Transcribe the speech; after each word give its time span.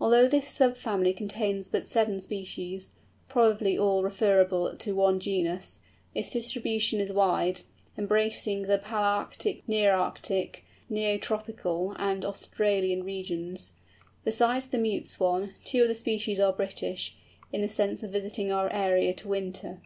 Although 0.00 0.28
this 0.28 0.46
sub 0.48 0.76
family 0.76 1.12
contains 1.12 1.68
but 1.68 1.88
seven 1.88 2.20
species, 2.20 2.90
probably 3.28 3.76
all 3.76 4.04
referable 4.04 4.76
to 4.76 4.94
one 4.94 5.18
genus, 5.18 5.80
its 6.14 6.30
distribution 6.32 7.00
is 7.00 7.10
wide, 7.10 7.62
embracing 7.98 8.62
the 8.62 8.78
Palæarctic, 8.78 9.64
Nearctic, 9.68 10.58
Neo 10.88 11.18
tropical, 11.18 11.96
and 11.98 12.24
Australian 12.24 13.02
regions. 13.02 13.72
Besides 14.22 14.68
the 14.68 14.78
Mute 14.78 15.04
Swan, 15.08 15.54
two 15.64 15.82
other 15.82 15.94
species 15.94 16.38
are 16.38 16.52
British, 16.52 17.16
in 17.52 17.60
the 17.60 17.68
sense 17.68 18.04
of 18.04 18.12
visiting 18.12 18.52
our 18.52 18.72
area 18.72 19.12
to 19.14 19.26
winter. 19.26 19.80